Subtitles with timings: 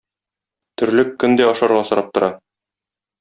[0.81, 2.31] Терлек көн дә ашарга сорап тора.